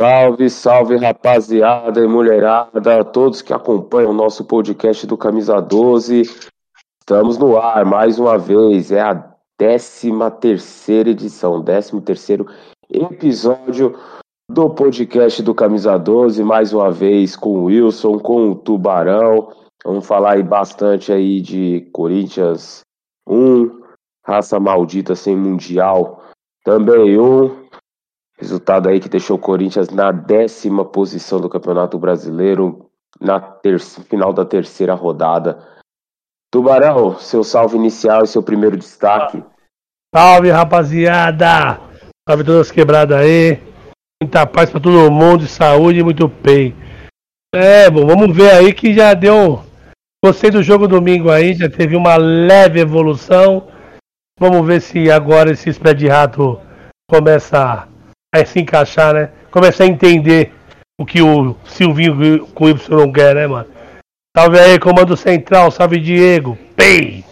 [0.00, 6.22] Salve, salve rapaziada e mulherada, todos que acompanham o nosso podcast do Camisa 12.
[7.00, 9.16] Estamos no ar mais uma vez, é a
[9.56, 12.46] 13 terceira edição, 13 terceiro
[12.88, 13.98] episódio
[14.48, 19.52] do podcast do Camisa 12, mais uma vez com o Wilson, com o Tubarão.
[19.84, 22.82] Vamos falar aí bastante aí de Corinthians
[23.28, 23.80] 1,
[24.24, 26.27] raça maldita sem mundial.
[26.68, 27.66] Também um,
[28.38, 33.40] Resultado aí que deixou o Corinthians na décima posição do Campeonato Brasileiro, na
[34.04, 35.66] final da terceira rodada.
[36.52, 39.42] Tubarão, seu salve inicial e seu primeiro destaque.
[40.14, 41.80] Salve, rapaziada!
[42.28, 43.62] Salve todas quebradas aí.
[44.22, 46.76] Muita paz pra todo mundo, saúde e muito bem.
[47.54, 49.64] É, bom, vamos ver aí que já deu.
[50.22, 53.68] Gostei do jogo domingo aí, já teve uma leve evolução.
[54.38, 56.67] Vamos ver se agora esse de rato
[57.08, 57.88] começa
[58.34, 59.26] a se encaixar, né?
[59.50, 60.54] Começar a entender
[61.00, 63.70] o que o Silvinho com o Y quer, né, mano?
[64.36, 66.56] Salve aí, comando central, salve Diego.
[66.76, 67.24] Pei!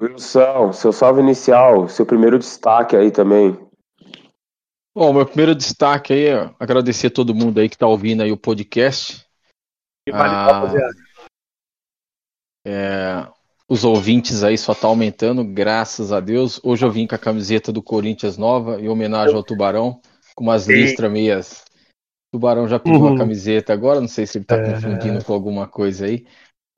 [0.00, 3.56] Wilson, seu salve inicial, seu primeiro destaque aí também.
[4.94, 8.32] Bom, meu primeiro destaque aí, ó, agradecer a todo mundo aí que tá ouvindo aí
[8.32, 9.24] o podcast.
[10.12, 10.64] Ah,
[12.66, 13.26] é,
[13.72, 16.60] os ouvintes aí só tá aumentando, graças a Deus.
[16.62, 19.98] Hoje eu vim com a camiseta do Corinthians nova, em homenagem ao Tubarão,
[20.34, 21.64] com umas listras meias.
[22.28, 23.14] O Tubarão já pediu uhum.
[23.14, 24.72] a camiseta agora, não sei se ele tá é...
[24.72, 26.26] confundindo com alguma coisa aí.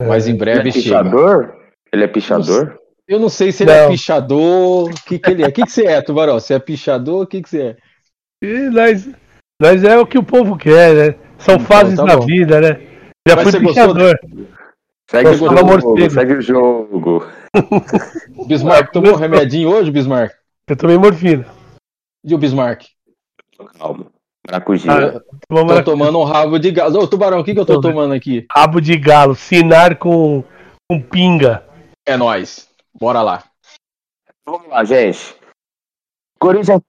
[0.01, 1.41] Mas em breve ele é pichador?
[1.41, 1.57] Chega.
[1.91, 2.79] Ele é pichador?
[3.05, 3.87] Eu não sei se ele é não.
[3.87, 5.47] é pichador, o que, que ele é.
[5.47, 6.39] O que, que você é, Tubarão?
[6.39, 7.77] Você é pichador, o que, que você é?
[8.41, 9.09] E nós,
[9.61, 11.15] nós é o que o povo quer, né?
[11.39, 12.79] São então, fases tá da vida, né?
[13.27, 14.17] Já Mas fui pichador.
[15.09, 17.27] Segue o jogo, segue o jogo.
[18.47, 20.33] Bismarck tomou um remedinho hoje, Bismarck?
[20.67, 21.45] Eu tomei morfina.
[22.23, 22.85] E o Bismarck?
[23.77, 24.07] Calma.
[24.47, 24.93] Maracujá.
[24.93, 26.99] Ah, tô tomando um rabo de galo.
[26.99, 28.45] Ô, Tubarão, o que, que eu tô tomando aqui?
[28.51, 30.43] Rabo de galo, sinar com,
[30.89, 31.63] com pinga.
[32.05, 32.67] É nóis.
[32.93, 33.43] Bora lá.
[34.45, 35.35] Vamos lá, gente.
[36.39, 36.81] Corinthians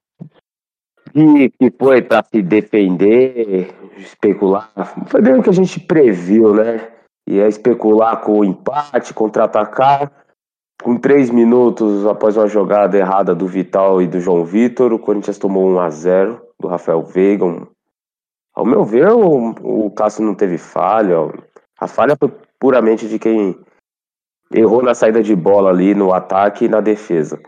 [1.16, 4.70] que, que foi para se defender, especular,
[5.06, 6.90] foi bem o que a gente previu, né?
[7.26, 10.12] E é especular com o empate, contra-atacar.
[10.82, 15.38] Com três minutos após uma jogada errada do Vital e do João Vitor, o Corinthians
[15.38, 17.66] tomou 1 a 0 do Rafael Veiga.
[18.54, 21.16] Ao meu ver, o, o Cássio não teve falha.
[21.78, 23.58] A falha foi puramente de quem
[24.52, 27.40] errou na saída de bola ali no ataque e na defesa.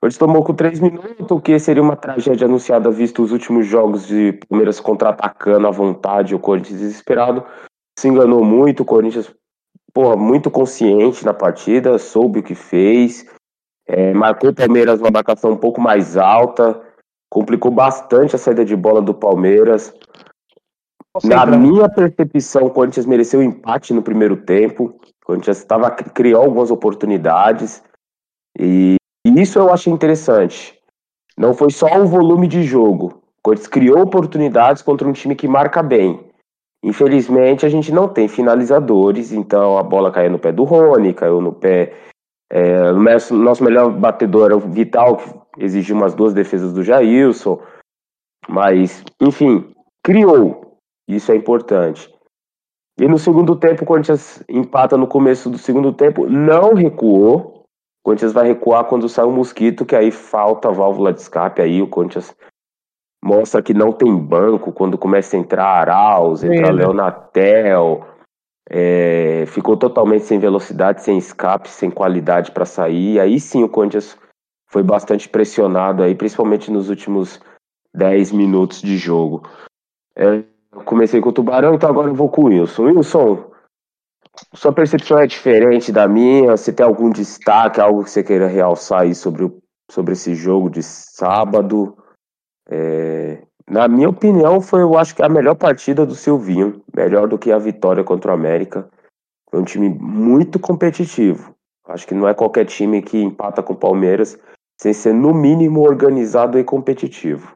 [0.00, 4.06] Corinthians tomou com três minutos, o que seria uma tragédia anunciada visto os últimos jogos
[4.06, 7.44] de Palmeiras contra-atacando à vontade, o Corinthians desesperado
[7.98, 9.28] se enganou muito, o Corinthians,
[9.92, 13.26] pô, muito consciente na partida, soube o que fez,
[13.88, 16.80] é, marcou o Palmeiras uma marcação um pouco mais alta,
[17.28, 19.92] complicou bastante a saída de bola do Palmeiras.
[21.24, 24.84] Na minha percepção, o Corinthians mereceu empate no primeiro tempo.
[24.84, 27.82] O Corinthians estava, criou algumas oportunidades.
[28.56, 28.94] E,
[29.26, 30.78] e isso eu achei interessante.
[31.36, 33.20] Não foi só o volume de jogo.
[33.38, 36.27] O Corinthians criou oportunidades contra um time que marca bem.
[36.82, 41.40] Infelizmente, a gente não tem finalizadores, então a bola caiu no pé do Rony, caiu
[41.40, 41.92] no pé.
[42.50, 45.16] É, nosso, nosso melhor batedor é o Vital,
[45.54, 47.60] que exigiu umas duas defesas do Jailson.
[48.48, 50.78] Mas, enfim, criou.
[51.08, 52.12] Isso é importante.
[53.00, 57.64] E no segundo tempo, o Corinthians empata no começo do segundo tempo, não recuou.
[58.00, 61.60] O Corinthians vai recuar quando sai o mosquito, que aí falta a válvula de escape.
[61.60, 62.34] Aí o Corinthians
[63.22, 68.06] mostra que não tem banco quando começa a entrar Arauz, entra Leonatel,
[68.70, 73.18] é, ficou totalmente sem velocidade, sem escape, sem qualidade para sair.
[73.18, 74.16] Aí sim o Corinthians
[74.66, 77.40] foi bastante pressionado aí, principalmente nos últimos
[77.94, 79.42] 10 minutos de jogo.
[80.14, 80.42] É,
[80.84, 82.84] comecei com o Tubarão, então agora eu vou com o Wilson.
[82.84, 83.50] Wilson,
[84.54, 86.56] sua percepção é diferente da minha?
[86.56, 89.58] Você tem algum destaque, algo que você queira realçar aí sobre, o,
[89.90, 91.96] sobre esse jogo de sábado?
[92.70, 97.38] É, na minha opinião, foi, eu acho que a melhor partida do Silvinho, melhor do
[97.38, 98.88] que a vitória contra o América.
[99.50, 101.54] Foi um time muito competitivo.
[101.86, 104.38] Acho que não é qualquer time que empata com o Palmeiras
[104.80, 107.52] sem ser, no mínimo, organizado e competitivo.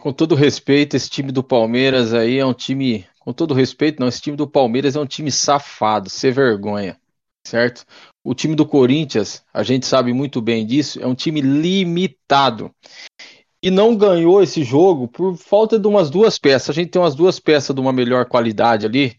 [0.00, 3.06] com todo respeito, esse time do Palmeiras aí é um time.
[3.18, 6.98] Com todo respeito, não, esse time do Palmeiras é um time safado, sem vergonha,
[7.46, 7.84] certo?
[8.24, 12.72] O time do Corinthians, a gente sabe muito bem disso, é um time limitado
[13.62, 16.70] e não ganhou esse jogo por falta de umas duas peças.
[16.70, 19.16] A gente tem umas duas peças de uma melhor qualidade ali,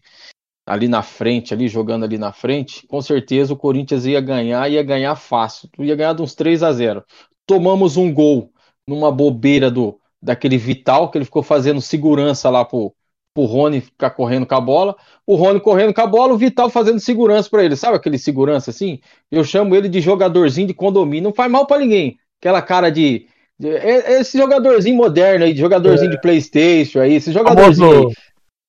[0.66, 4.82] ali na frente, ali jogando ali na frente, com certeza o Corinthians ia ganhar, ia
[4.82, 5.68] ganhar fácil.
[5.78, 7.02] Ia ganhar de uns 3 a 0.
[7.46, 8.52] Tomamos um gol
[8.86, 12.94] numa bobeira do daquele Vital, que ele ficou fazendo segurança lá pro,
[13.34, 14.96] pro Rony ficar correndo com a bola.
[15.26, 17.76] O Rony correndo com a bola, o Vital fazendo segurança para ele.
[17.76, 19.00] Sabe aquele segurança assim?
[19.30, 21.24] Eu chamo ele de jogadorzinho de condomínio.
[21.24, 22.16] Não faz mal para ninguém.
[22.40, 23.26] Aquela cara de,
[23.60, 26.14] esse jogadorzinho moderno aí, jogadorzinho é.
[26.14, 27.88] de Playstation aí, esse jogadorzinho.
[27.88, 28.12] Famoso,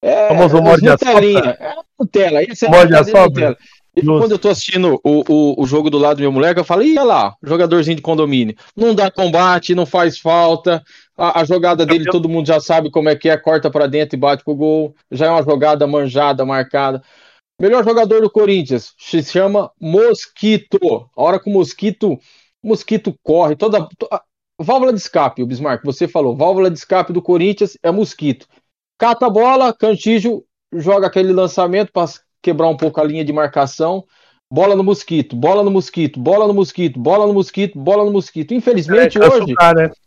[0.02, 2.44] é, famoso morde a É Nutella.
[2.44, 3.58] Esse é morde a Nutella.
[3.96, 6.66] E quando eu tô assistindo o, o, o, jogo do lado do meu moleque, eu
[6.66, 8.54] falo, ia lá, jogadorzinho de condomínio.
[8.76, 10.84] Não dá combate, não faz falta.
[11.18, 14.18] A, a jogada dele, todo mundo já sabe como é que é, corta para dentro
[14.18, 14.94] e bate pro gol.
[15.10, 17.02] Já é uma jogada manjada, marcada.
[17.60, 21.10] Melhor jogador do Corinthians se chama Mosquito.
[21.16, 22.20] A hora que o Mosquito,
[22.62, 23.88] o Mosquito corre, toda.
[24.60, 26.36] Válvula de escape, o Bismarck, você falou.
[26.36, 28.48] Válvula de escape do Corinthians é Mosquito.
[28.98, 32.06] Cata a bola, Cantígio joga aquele lançamento para
[32.42, 34.06] quebrar um pouco a linha de marcação.
[34.52, 38.54] Bola no mosquito, bola no mosquito, bola no mosquito, bola no mosquito, bola no mosquito.
[38.54, 39.54] Infelizmente, é, hoje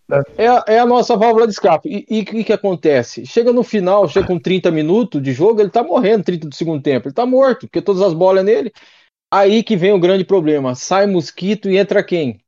[0.09, 0.23] né?
[0.39, 2.07] é, é, a nossa válvula de escape.
[2.09, 3.27] E o que, que acontece?
[3.27, 6.81] Chega no final, chega com 30 minutos de jogo, ele tá morrendo 30 do segundo
[6.81, 7.09] tempo.
[7.09, 8.73] Ele tá morto, porque todas as bolas é nele.
[9.31, 10.75] Aí que vem o grande problema.
[10.75, 12.41] Sai mosquito e entra quem?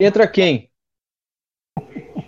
[0.00, 0.70] Entra quem?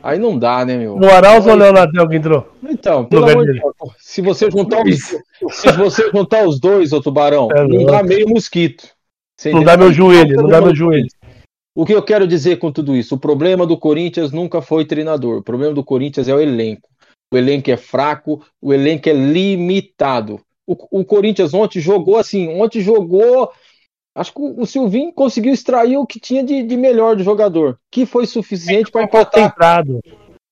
[0.02, 0.96] Aí não dá, né, meu?
[0.96, 2.52] O Arauz ou o Leonardo que entrou?
[2.62, 5.16] Então, pelo amor de Deus, se você juntar os,
[5.50, 8.88] se você juntar os dois, ô tubarão, é não dá meio mosquito.
[9.52, 11.08] não dá meu joelho, não dá meu joelho.
[11.75, 13.16] O que eu quero dizer com tudo isso?
[13.16, 15.38] O problema do Corinthians nunca foi treinador.
[15.38, 16.88] O problema do Corinthians é o elenco.
[17.31, 20.40] O elenco é fraco, o elenco é limitado.
[20.66, 23.50] O, o Corinthians ontem jogou assim, ontem jogou
[24.17, 28.07] Acho que o Silvinho conseguiu extrair o que tinha de, de melhor do jogador, que
[28.07, 29.55] foi suficiente para empatar.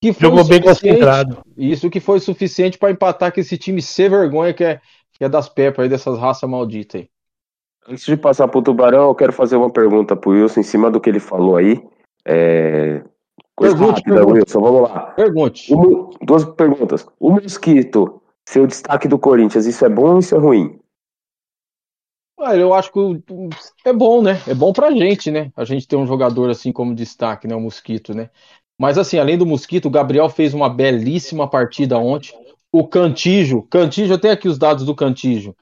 [0.02, 1.38] Que foi Jogou bem concentrado.
[1.56, 4.82] Isso que foi suficiente para empatar com esse time sem vergonha que é,
[5.14, 7.08] que é das pepas aí, dessas raças malditas aí.
[7.88, 11.00] Antes de passar pro Tubarão, eu quero fazer uma pergunta pro Wilson em cima do
[11.00, 11.82] que ele falou aí.
[12.22, 13.02] É...
[13.56, 14.38] Coisa pergunte, rápida, pergunte.
[14.40, 15.00] Wilson, vamos lá.
[15.12, 15.74] Pergunte.
[16.20, 17.06] duas perguntas.
[17.18, 20.78] O Mosquito, seu destaque do Corinthians, isso é bom ou isso é ruim?
[22.38, 23.00] Eu acho que
[23.84, 24.40] é bom, né?
[24.46, 25.52] É bom pra gente, né?
[25.56, 27.54] A gente ter um jogador assim como destaque, né?
[27.54, 28.28] O Mosquito, né?
[28.78, 32.34] Mas assim, além do Mosquito, o Gabriel fez uma belíssima partida ontem.
[32.72, 35.54] O Cantijo, Cantijo, eu tenho aqui os dados do Cantijo.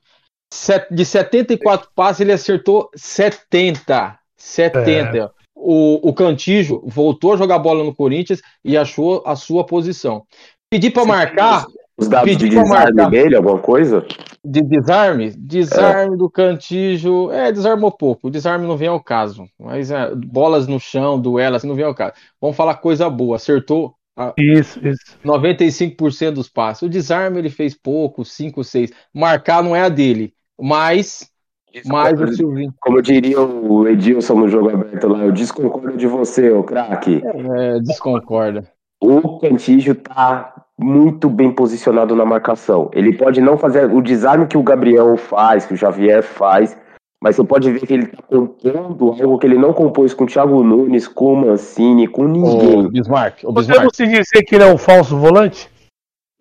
[0.90, 4.18] De 74 passes, ele acertou 70.
[4.36, 5.18] 70.
[5.18, 5.30] É.
[5.54, 10.24] O, o Cantijo voltou a jogar bola no Corinthians e achou a sua posição.
[10.70, 11.66] Pedi para marcar.
[12.02, 14.04] Os dados de desarme dele, alguma coisa?
[14.44, 15.30] De desarme?
[15.30, 16.16] Desarme é.
[16.16, 17.30] do Cantijo.
[17.30, 18.28] É, desarmou pouco.
[18.28, 19.46] O desarme não vem ao caso.
[19.58, 22.14] Mas é, bolas no chão, duelas, não vem ao caso.
[22.40, 23.36] Vamos falar coisa boa.
[23.36, 25.00] Acertou a, isso, isso.
[25.24, 26.82] 95% dos passes.
[26.82, 28.90] O desarme ele fez pouco, 5, 6.
[29.14, 30.34] Marcar não é a dele.
[30.60, 31.30] Mas.
[31.72, 32.74] Isso, mas como, o Silvinho.
[32.80, 37.22] Como diria o Edilson no jogo aberto lá, eu desconcordo de você, ô craque.
[37.24, 38.70] É, desconcorda.
[39.00, 42.90] O Cantígio tá muito bem posicionado na marcação.
[42.92, 46.76] Ele pode não fazer o desarme que o Gabriel faz, que o Xavier faz,
[47.22, 50.26] mas você pode ver que ele está compondo algo que ele não compôs com o
[50.26, 52.86] Thiago Nunes, com o Mancini, com ninguém.
[52.86, 53.90] O Bismarck, o Bismarck.
[53.92, 55.70] Podemos dizer que ele é um falso volante?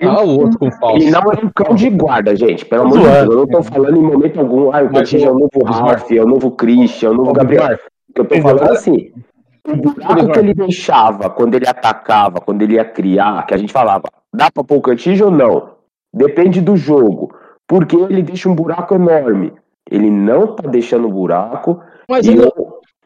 [0.01, 0.97] Ah, o outro com falso.
[0.97, 2.65] E não é um cão de guarda, gente.
[2.65, 5.31] Pelo amor de Deus, eu não estou falando em momento algum, ah, o Cantinho é
[5.31, 7.77] o novo Ralf, é o novo Christian, é o novo Gabriel.
[8.09, 9.11] O que eu tô falando assim,
[9.67, 13.71] o buraco que ele deixava quando ele atacava, quando ele ia criar, que a gente
[13.71, 15.75] falava, Dá para pôr o Cantígio ou não?
[16.13, 17.33] Depende do jogo.
[17.67, 19.53] Porque ele deixa um buraco enorme.
[19.89, 21.81] Ele não tá deixando buraco.
[22.09, 22.50] Mas e, ele...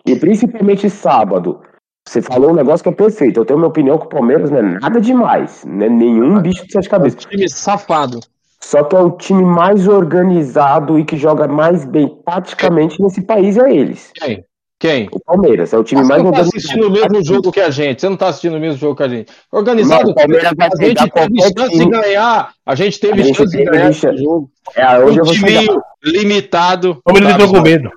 [0.06, 1.62] e principalmente sábado.
[2.08, 3.40] Você falou um negócio que é perfeito.
[3.40, 5.66] Eu tenho minha opinião que o Palmeiras não é nada demais.
[5.66, 7.24] Não é nenhum bicho de sete cabeças.
[7.24, 8.20] É um time safado.
[8.62, 13.58] Só que é o time mais organizado e que joga mais bem taticamente nesse país
[13.58, 14.12] é eles.
[14.16, 14.44] Quem?
[14.86, 15.10] Quem?
[15.12, 16.52] O Palmeiras, é o time mais organizado.
[16.52, 18.02] Você não tá assistindo o mesmo jogo que a gente.
[18.02, 19.32] Você não tá assistindo o mesmo jogo que a gente.
[19.52, 21.86] Organizado, o Palmeiras vai a gente teve chance time.
[21.86, 22.54] de ganhar.
[22.64, 24.50] A gente teve a gente chance de ganhar esse jogo.
[24.76, 25.68] É, hoje um eu vou time
[26.04, 26.92] limitado.
[26.92, 27.90] O Palmeiras entrou com medo.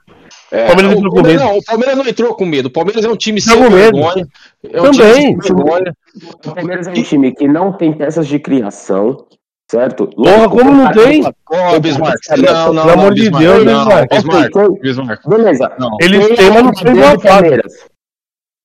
[0.50, 1.40] É, o, Palmeiras entrou com medo.
[1.40, 2.66] Não, o Palmeiras não entrou com medo.
[2.66, 4.26] O Palmeiras é um time sem vergonha.
[4.72, 5.36] É um Também.
[5.36, 9.26] O Palmeiras é um time que não tem peças de criação.
[9.70, 10.06] Certo?
[10.06, 11.22] Porra, como não tem?
[11.24, 12.18] Ô, Bismarck.
[12.38, 14.10] Não, não, Pelo amor de Deus, Bismarck.
[14.10, 14.80] Bismarck.
[14.80, 15.28] Bismarck.
[15.28, 15.72] Beleza.
[16.00, 17.72] Eles têm, mas não tem boa Palmeiras.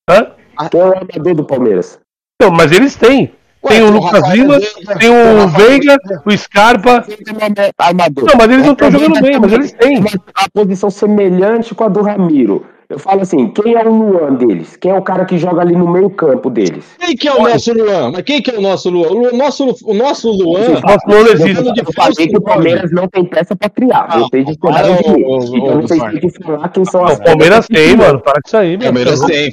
[0.10, 0.32] Hã?
[0.70, 2.00] Quem é o armador do Palmeiras?
[2.42, 3.34] Não, mas eles têm.
[3.68, 4.60] Tem o Lucas Lima,
[5.00, 7.06] tem o Veiga, o Scarpa.
[7.08, 10.04] Não, mas eles não estão jogando bem, mas eles têm.
[10.36, 12.66] A posição semelhante com a do Ramiro.
[12.94, 14.76] Eu falo assim, quem é o Luan deles?
[14.76, 16.86] Quem é o cara que joga ali no meio campo deles?
[17.00, 18.12] Quem que é o nosso Luan?
[18.12, 19.32] Mas quem que é o nosso Luan?
[19.32, 20.80] O nosso, o nosso Luan.
[20.80, 21.80] Nosso Luan existe.
[21.80, 24.06] Eu falei que o Palmeiras não tem peça pra criar.
[24.08, 25.24] Ah, discordaram de mim.
[25.24, 28.22] ô, ô, Então vocês têm que falar quem são as o Palmeiras tem, mano.
[28.22, 28.84] Para com isso aí, mano.
[28.84, 29.50] Palmeiras tem.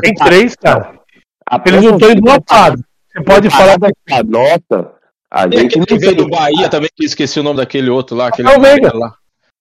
[0.00, 0.92] Tem três, cara.
[1.50, 2.80] A Eles não estão embotados.
[3.12, 3.76] Você pode falar.
[3.76, 3.90] da
[4.24, 4.92] nota.
[5.28, 7.90] A Tem gente aquele não que veio do Bahia também, que esqueci o nome daquele
[7.90, 8.28] outro lá.
[8.28, 8.96] Aquele Rafael Veiga.
[8.96, 9.14] lá.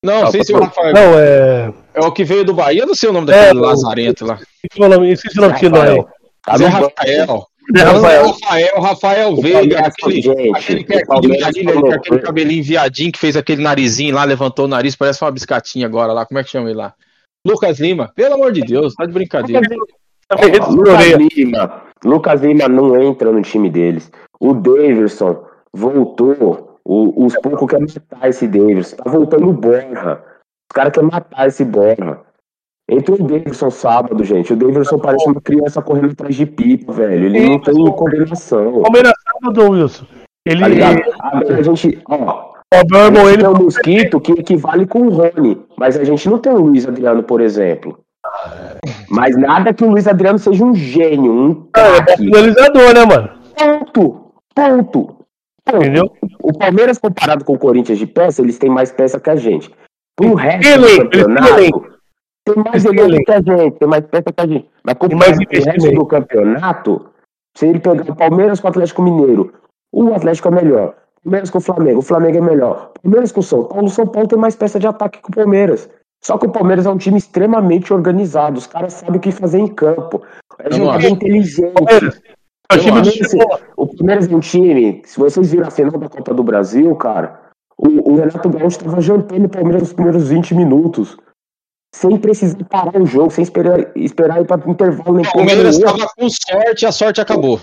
[0.03, 0.93] Não, não sei se é o Rafael.
[0.93, 1.73] Não, é.
[1.97, 4.25] É o que veio do Bahia, eu não sei o nome É, daquele o- Lazarento
[4.25, 4.39] lá.
[4.63, 6.05] Esqueci o nome, esqueci o nome que não é.
[6.45, 6.65] Tá Zé.
[6.67, 7.47] Rafael.
[7.75, 8.25] Zé Rafael.
[8.27, 10.55] Rafael, Rafael O Veiga, aquele, aquele, o
[11.15, 15.85] aquele, viadinho, cabelinho viadinho que fez aquele narizinho lá, levantou o nariz, parece uma biscatinha
[15.85, 16.25] agora lá.
[16.25, 16.93] Como é que chama ele lá?
[17.45, 19.61] Lucas Lima, pelo amor de Deus, tá de brincadeira.
[20.69, 21.05] Lucas.
[21.35, 21.81] Lima.
[22.05, 24.11] Lucas Lima não entra no time deles.
[24.39, 26.79] O Daverson voltou.
[26.85, 28.95] O- os poucos querem matar esse Daverson.
[28.97, 30.21] Tá voltando o Borja.
[30.69, 32.19] Os caras querem matar esse Borja.
[32.89, 34.53] Entrou o Daverson sábado, gente.
[34.53, 37.25] O Daverson parece uma criança correndo atrás de pipa, velho.
[37.25, 38.81] Ele não tem coordenação.
[38.81, 40.05] Palmeiras sábado, Wilson.
[40.45, 40.61] Ele.
[40.61, 40.99] Tá ligado?
[41.19, 42.01] Agora a gente.
[42.09, 42.15] Ó,
[42.73, 43.43] O meu a irmão, gente ele.
[43.43, 45.61] tem o Mosquito que equivale com o Rony.
[45.77, 47.99] Mas a gente não tem o Luiz Adriano, por exemplo.
[49.09, 52.17] Mas nada que o Luiz Adriano seja um gênio, um é craque.
[52.17, 53.29] finalizador, né, mano?
[53.57, 54.31] Ponto.
[54.55, 55.17] Ponto.
[55.65, 55.77] Ponto.
[55.77, 56.09] Entendeu?
[56.41, 59.69] O Palmeiras, comparado com o Corinthians de peça, eles têm mais peça que a gente.
[60.17, 61.97] Pro resto do elenco, campeonato,
[62.43, 64.69] tem mais elenco que a gente, tem mais peça que a gente.
[64.83, 67.09] Mas Tem comparado mais o resto do campeonato,
[67.55, 69.53] se ele pegar o Palmeiras com o Atlético Mineiro,
[69.93, 70.95] o Atlético é melhor.
[71.23, 72.91] Palmeiras com o Flamengo, o Flamengo é melhor.
[73.03, 75.35] Palmeiras com o São Paulo, o São Paulo tem mais peça de ataque que o
[75.35, 75.89] Palmeiras.
[76.23, 78.57] Só que o Palmeiras é um time extremamente organizado.
[78.57, 80.23] Os caras sabem o que fazer em campo.
[80.59, 81.73] É jogada inteligente.
[81.73, 82.21] Palmeiras.
[82.71, 83.29] É o acho.
[83.29, 83.59] Cebola.
[83.75, 87.39] O Palmeiras é um time, se vocês viram a final da Copa do Brasil, cara,
[87.77, 91.17] o, o Renato Gaúcho estava jantando o Palmeiras nos primeiros 20 minutos.
[91.95, 96.05] Sem precisar parar o jogo, sem esperar, esperar ir para intervalo nem O Palmeiras estava
[96.17, 97.59] com sorte, a sorte acabou.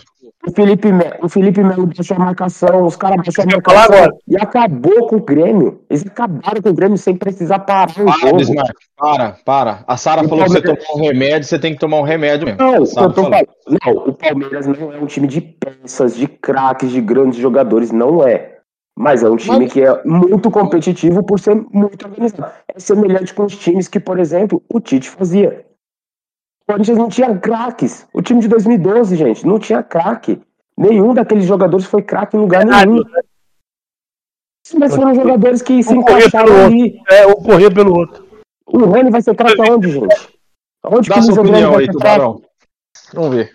[0.46, 0.88] O Felipe,
[1.22, 4.12] o Felipe Melo baixou a marcação, os caras baixaram a marcação agora.
[4.26, 5.80] e acabou com o Grêmio.
[5.90, 8.36] Eles acabaram com o Grêmio sem precisar parar o Para, jogo.
[8.38, 9.84] Bismarck, para, para.
[9.86, 12.02] A Sara O falou que você Palmeiras- tomar um remédio, você tem que tomar um
[12.02, 12.58] remédio mesmo.
[12.62, 16.90] Não, eu tô falando- não, o Palmeiras não é um time de peças, de craques,
[16.90, 18.53] de grandes jogadores, não é.
[18.96, 22.52] Mas é um time Mas- que é muito competitivo por ser muito organizado.
[22.68, 25.66] É semelhante com os times que, por exemplo, o Tite fazia.
[26.62, 28.06] O Corinthians não tinha craques.
[28.14, 30.40] O time de 2012, gente, não tinha craque.
[30.76, 33.02] Nenhum daqueles jogadores foi craque em lugar nenhum.
[34.78, 37.00] Mas foram jogadores que se Um encaixaram ali.
[37.10, 38.24] É, um corria pelo outro.
[38.66, 40.38] O Rony vai ser craque aonde, gente?
[40.82, 42.46] Aonde Dá que o sua Luiz Adriano opinião vai ser craque?
[43.12, 43.52] Vamos ver.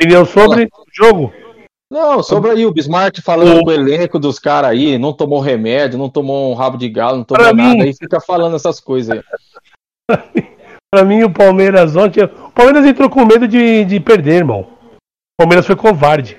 [0.00, 1.32] Opinião sobre o jogo?
[1.90, 5.98] Não, sobre aí o Bismarck falando com o elenco dos caras aí, não tomou remédio,
[5.98, 8.78] não tomou um rabo de galo, não tomou Pra nada, mim- aí fica falando essas
[8.78, 9.18] coisas
[10.08, 10.16] aí.
[10.92, 12.24] Pra mim, o Palmeiras ontem.
[12.24, 14.66] O Palmeiras entrou com medo de, de perder, irmão.
[14.96, 16.36] O Palmeiras foi covarde.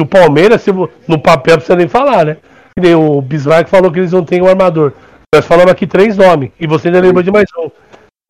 [0.00, 0.64] O Palmeiras,
[1.06, 2.36] no papel, precisa nem falar, né?
[2.96, 4.92] O Bismarck falou que eles não têm um armador.
[5.34, 6.50] Nós falamos aqui três nomes.
[6.58, 7.70] E você ainda lembra de mais um.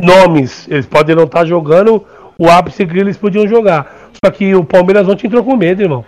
[0.00, 0.68] Nomes.
[0.68, 2.04] Eles podem não estar jogando
[2.38, 4.10] o ápice que eles podiam jogar.
[4.24, 6.04] Só que o Palmeiras ontem entrou com medo, irmão.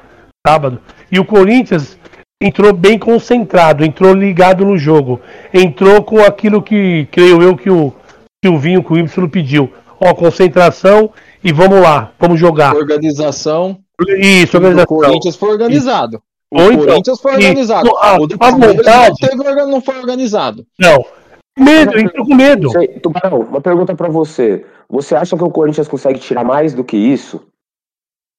[0.46, 0.80] Sábado.
[1.10, 1.98] E o Corinthians
[2.42, 5.20] entrou bem concentrado, entrou ligado no jogo.
[5.52, 7.92] Entrou com aquilo que, creio eu, que o
[8.44, 9.72] Silvinho, que o Y pediu.
[10.00, 11.10] Ó, concentração
[11.42, 12.74] e vamos lá, vamos jogar.
[12.76, 13.78] Organização,
[14.18, 14.86] Isso, o organização.
[14.98, 16.22] Corinthians foi organizado.
[16.52, 17.90] O Ou então, Corinthians foi e- organizado.
[17.98, 20.64] a- o do a Palmeiras não, vontade- teve não foi organizado.
[20.78, 21.04] Não.
[21.58, 22.68] Medo, entrou com medo.
[22.70, 24.64] Você- Tubarão, uma pergunta pra você.
[24.88, 27.46] Você acha que o Corinthians consegue tirar mais do que isso?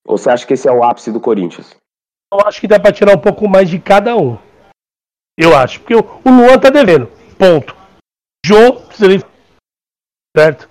[0.07, 1.75] Ou você acha que esse é o ápice do Corinthians?
[2.31, 4.37] Eu acho que dá pra tirar um pouco mais de cada um.
[5.37, 5.79] Eu acho.
[5.81, 7.07] Porque o, o Luan tá devendo.
[7.37, 7.75] Ponto.
[8.45, 9.25] Jô, precisa
[10.35, 10.69] certo?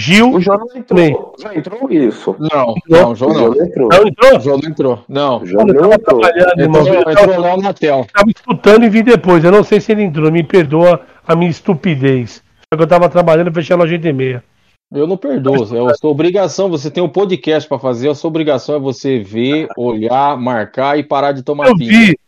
[0.00, 1.34] Gil, O João não entrou.
[1.38, 2.34] Já entrou isso?
[2.40, 3.40] Não, não, o João O não.
[3.40, 3.88] João não entrou.
[3.88, 4.36] não entrou?
[4.36, 5.04] O João não entrou.
[5.08, 5.42] Não.
[5.42, 6.20] O João Eu não entrou.
[6.24, 8.06] Entrou, entrou o Léo Natel.
[8.12, 9.44] tava escutando e vi depois.
[9.44, 10.32] Eu não sei se ele entrou.
[10.32, 12.42] Me perdoa a minha estupidez.
[12.72, 14.44] Só que eu tava trabalhando e fechei a loja 8 e meia.
[14.92, 15.56] Eu não perdoo.
[15.76, 16.68] É a sua obrigação.
[16.70, 18.08] Você tem um podcast pra fazer.
[18.08, 21.90] A sua obrigação é você ver, olhar, marcar e parar de tomar Eu pinga.
[21.90, 22.18] vi.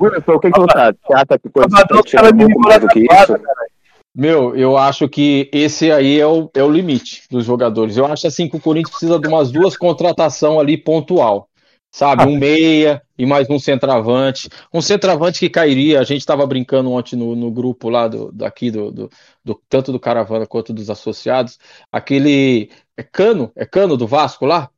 [0.00, 0.94] Wilson, o que que você acha?
[1.38, 3.32] Que me ligou na isso?
[3.32, 3.66] cara.
[4.14, 7.96] Meu, eu acho que esse aí é o, é o limite dos jogadores.
[7.96, 11.47] Eu acho assim que o Corinthians precisa de umas duas contratações ali pontual.
[11.90, 14.48] Sabe, um meia e mais um centroavante.
[14.72, 16.00] Um centroavante que cairia.
[16.00, 19.10] A gente estava brincando ontem no, no grupo lá do, daqui, do, do,
[19.44, 21.58] do- tanto do Caravana quanto dos associados.
[21.90, 22.70] Aquele.
[22.96, 23.50] É Cano?
[23.56, 24.68] É Cano do Vasco lá?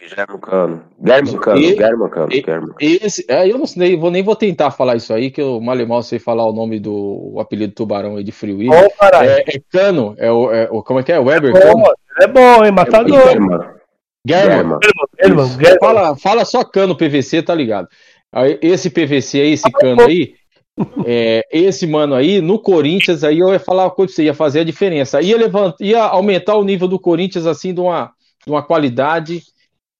[0.00, 0.82] Guilherme Cano.
[0.98, 2.72] Guilherme Cano, Guilherme Cano, e- Guilherme.
[2.80, 5.78] Esse, é, eu não sei, vou, nem vou tentar falar isso aí, que eu mal
[5.78, 8.88] e mal sei falar o nome do o apelido do tubarão aí de Free Bom,
[8.98, 9.28] caralho.
[9.28, 11.18] É, é Cano, é o, é o- como é que é?
[11.18, 11.84] Weber Bom, Cano?
[12.22, 12.72] é bom, hein?
[12.72, 13.10] Matador.
[13.10, 13.48] Guilherme.
[14.26, 14.78] German.
[15.22, 15.58] German, Isso.
[15.58, 15.78] German.
[15.80, 17.88] Fala, fala só cano PVC, tá ligado?
[18.62, 20.34] Esse PVC aí, esse cano aí,
[21.04, 24.34] é, esse mano aí, no Corinthians, aí eu ia falar uma coisa pra você, ia
[24.34, 25.20] fazer a diferença.
[25.20, 28.12] Ia, levant, ia aumentar o nível do Corinthians, assim, de uma,
[28.46, 29.42] de uma qualidade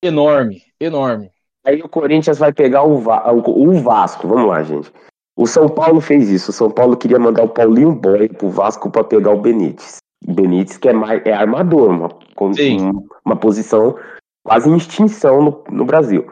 [0.03, 1.31] enorme, enorme.
[1.67, 4.27] Aí o Corinthians vai pegar o, Va- o- o Vasco.
[4.27, 4.91] Vamos lá, gente.
[5.37, 6.51] O São Paulo fez isso.
[6.51, 9.97] O São Paulo queria mandar o Paulinho Boy pro Vasco para pegar o Benítez.
[10.25, 12.81] Benítez que é, mais, é armador, uma, com- Sim.
[12.91, 13.97] um- uma posição
[14.45, 16.27] quase em extinção no, no Brasil.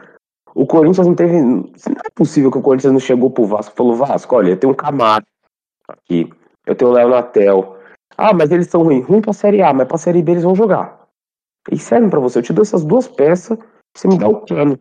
[0.54, 1.40] O Corinthians não teve.
[1.40, 1.70] Não
[2.04, 4.72] é possível que o Corinthians não chegou pro Vasco e falou: Vasco, olha, eu tenho
[4.72, 5.24] um Camaro
[5.86, 6.28] aqui,
[6.66, 7.76] eu tenho o Léo Natel.
[8.16, 9.06] Ah, mas eles são ruins.
[9.06, 11.06] Ruim pra Série A, mas pra Série B eles vão jogar.
[11.70, 12.38] Eles servem pra você.
[12.38, 13.56] Eu te dou essas duas peças,
[13.94, 14.78] você me dá o cano.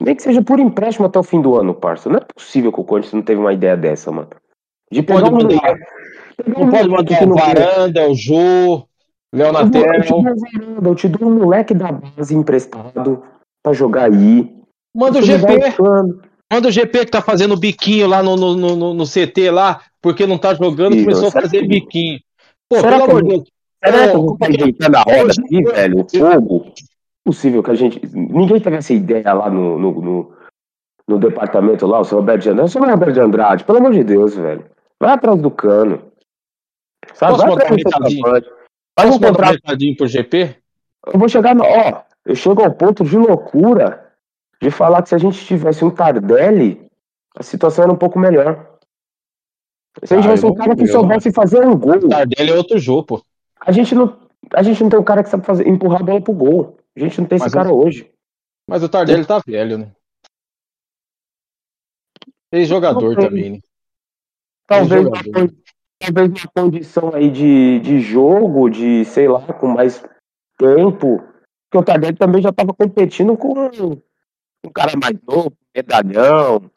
[0.00, 2.08] Nem que seja por empréstimo até o fim do ano, parça.
[2.08, 4.28] Não é possível que o Corinthians não teve uma ideia dessa, mano.
[4.90, 5.72] De pegar Pode um pegar
[6.46, 8.86] um Não pode mandar o não Varanda, o Jô,
[9.34, 13.22] Léo Eu vou- eu te dou um eu moleque da base emprestado
[13.62, 14.54] pra jogar aí.
[14.94, 15.74] Manda o GP.
[16.52, 20.26] Manda o GP que tá fazendo biquinho lá no, no, no, no CT lá, porque
[20.26, 22.20] não tá jogando, Ih, começou a fazer que- biquinho.
[22.68, 23.44] Pô, será pelo que- amor de Deus.
[23.84, 26.00] Será que eu é que- deitar na roda aqui, velho?
[26.00, 26.72] O fogo?
[27.24, 28.00] Possível que a gente.
[28.14, 30.32] Ninguém teve essa ideia lá no, no, no,
[31.08, 32.70] no departamento lá, o seu Roberto de Andrade.
[32.70, 34.64] Seu Roberto de Andrade, pelo amor de Deus, velho.
[35.00, 36.02] Vai atrás do cano.
[37.14, 37.32] Sabe?
[37.32, 38.63] Posso Vai atrás do.
[38.98, 39.52] Faz um um contrato.
[39.54, 40.56] recadinho pro GP?
[41.06, 41.64] Eu vou chegar no.
[41.64, 44.12] Ó, eu chego ao ponto de loucura
[44.60, 46.88] de falar que se a gente tivesse um Tardelli,
[47.36, 48.78] a situação era um pouco melhor.
[50.04, 52.08] Se a gente Ah, tivesse eu um cara que eu soubesse fazer um gol.
[52.08, 53.24] Tardelli é outro jogo, pô.
[53.60, 54.18] A gente não,
[54.52, 56.76] a gente não tem um cara que sabe fazer, empurrar a bola pro gol.
[56.96, 58.10] A gente não tem esse Mas cara hoje.
[58.68, 59.92] Mas o Tardelli tá velho, né?
[62.52, 63.28] Ex-jogador Não sei.
[63.28, 63.58] também, né?
[64.66, 65.52] Talvez jogador.
[66.12, 70.04] Talvez uma condição aí de, de jogo, de, sei lá, com mais
[70.58, 71.22] tempo.
[71.70, 73.70] Porque o Tardelli também já estava competindo com
[74.64, 76.70] um cara mais novo, medalhão.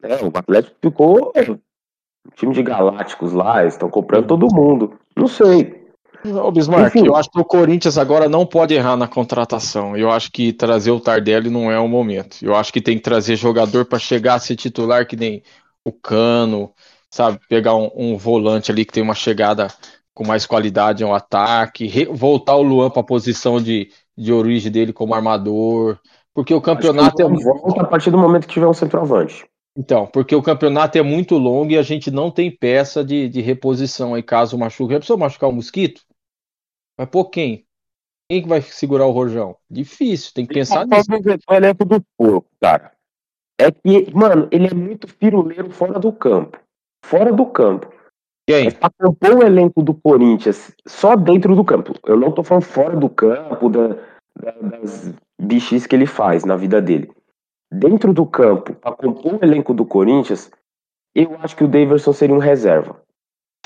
[0.00, 0.16] Né?
[0.22, 4.98] O Atlético ficou um time de galácticos lá, estão comprando todo mundo.
[5.16, 5.86] Não sei.
[6.24, 7.06] Ô, Bismarck, Enfim.
[7.06, 9.96] eu acho que o Corinthians agora não pode errar na contratação.
[9.96, 12.38] Eu acho que trazer o Tardelli não é o momento.
[12.42, 15.42] Eu acho que tem que trazer jogador para chegar a ser titular, que nem
[15.84, 16.72] o Cano,
[17.10, 17.38] sabe?
[17.48, 19.68] Pegar um, um volante ali que tem uma chegada
[20.14, 24.92] com mais qualidade ao ataque, voltar o Luan para a posição de, de origem dele
[24.92, 25.98] como armador.
[26.32, 29.46] Porque o campeonato é volta a partir do momento que tiver um centroavante.
[29.76, 33.42] Então, porque o campeonato é muito longo e a gente não tem peça de, de
[33.42, 34.94] reposição aí caso machuque.
[34.94, 36.00] Já precisou machucar o mosquito?
[36.96, 37.66] Vai pôr quem?
[38.28, 39.56] Quem que vai segurar o Rojão?
[39.70, 41.10] Difícil, tem que pensar nisso.
[41.48, 42.92] O elenco do porco, cara.
[43.58, 46.58] É que, mano, ele é muito firuleiro fora do campo.
[47.06, 47.88] Fora do campo.
[48.48, 48.68] Quem?
[49.00, 51.94] Compor o elenco do Corinthians só dentro do campo.
[52.04, 53.88] Eu não tô falando fora do campo, da,
[54.40, 57.10] da- das bichis que ele faz na vida dele.
[57.72, 60.50] Dentro do campo, pra compor o elenco do Corinthians,
[61.14, 63.00] eu acho que o Daverson seria um reserva.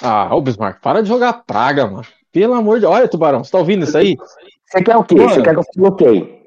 [0.03, 2.05] Ah, ô Bismarck, para de jogar praga, mano.
[2.33, 4.17] Pelo amor de Olha, Tubarão, você tá ouvindo isso aí?
[4.65, 5.15] Você quer o quê?
[5.17, 5.29] Mano.
[5.31, 6.40] Você quer que eu coloquei?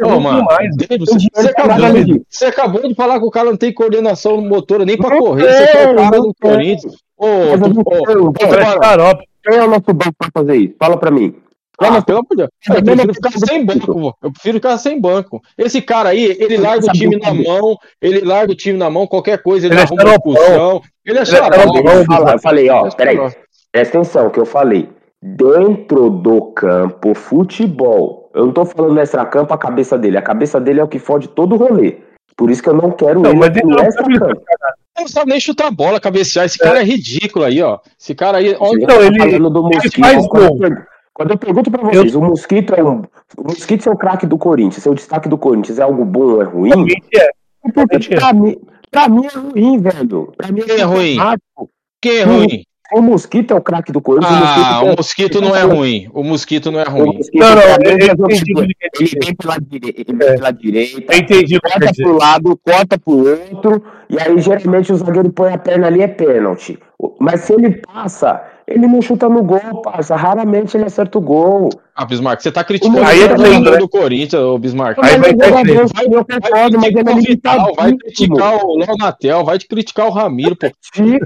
[0.00, 0.76] Ô, Não mano, mais.
[0.76, 0.98] Deus, Tem
[1.34, 4.48] você, pra acabou de, você acabou de falar que o cara não tem coordenação no
[4.48, 5.52] motor nem pra Não correr.
[5.52, 6.50] Você foi tem, o cara do tem.
[6.50, 6.94] Corinthians.
[7.16, 7.26] Ô.
[9.42, 10.74] Quem é o nosso banco pra fazer isso?
[10.78, 11.34] Fala pra mim.
[11.80, 12.50] Ah, pelo amor de Deus.
[12.70, 14.16] É Eu prefiro ficar sem banco.
[14.20, 15.40] Eu prefiro ficar sem banco.
[15.56, 19.06] Esse cara aí, ele larga o time na mão, ele larga o time na mão,
[19.06, 20.82] qualquer coisa, ele, Ele é arruma expulsão.
[21.06, 21.78] Ele é é xarope.
[21.78, 23.16] Eu, falei, ó, é peraí,
[23.70, 24.88] presta atenção, que eu falei.
[25.22, 28.17] Dentro do campo, futebol.
[28.34, 30.16] Eu não tô falando extra-campo a cabeça dele.
[30.18, 31.98] A cabeça dele é o que fode todo o rolê.
[32.36, 34.24] Por isso que eu não quero Não, ele mas no do extra-campo.
[34.26, 36.46] Ele não sabe nem chutar a bola, cabecear.
[36.46, 37.78] Esse cara é ridículo aí, ó.
[37.98, 38.56] Esse cara aí.
[38.58, 40.00] Olha, Não, ele- ele Mosquito.
[40.00, 40.76] faz Quando eu gol.
[41.14, 43.02] Quando eu pergunto pra vocês, o Mosquito é um.
[43.36, 46.34] O Mosquito é o craque do Corinthians, é o destaque do Corinthians, é algo bom
[46.34, 46.68] ou é ruim?
[46.68, 47.28] Realmente é.
[47.60, 48.16] Porque realmente é.
[48.16, 48.56] pra mim,
[48.88, 50.32] pra mim é ruim, velho.
[50.36, 51.16] Pra mim Quem é ruim?
[52.00, 52.62] quem é ruim?
[52.92, 54.32] O Mosquito é o craque do Corinthians.
[54.32, 56.08] Ah, o o Mosquito mosquito não é ruim.
[56.14, 57.16] O mosquito não é é- ruim.
[57.16, 61.60] Mosquito Não, não, é ele Ele vem pela direita, ele vem pela direita, Eu entendi
[61.60, 66.02] corta pro lado, corta pro outro, e aí geralmente o zagueiro põe a perna ali,
[66.02, 66.78] é pênalti.
[67.20, 70.16] Mas se ele passa, ele não chuta no gol, passa.
[70.16, 71.68] Raramente ele acerta o gol.
[71.94, 73.76] Ah, Bismarck, você tá criticando Aí o é né?
[73.76, 74.98] do Corinthians, ô Bismarck.
[75.02, 75.50] Aí vai Vai
[76.70, 80.68] mas ele é Vital, vai criticar o Léo Natel, vai criticar o Ramiro, pô.
[80.94, 81.18] Gente,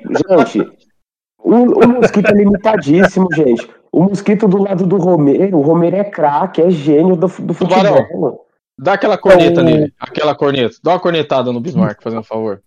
[1.42, 3.68] o, o Mosquito é limitadíssimo, gente.
[3.90, 5.58] O Mosquito do lado do Romero.
[5.58, 8.46] O Romero é craque, é gênio do, do futebol.
[8.78, 9.92] Dá aquela corneta então, nele.
[10.00, 10.76] Aquela corneta.
[10.82, 12.62] Dá uma cornetada no Bismarck, fazendo um favor.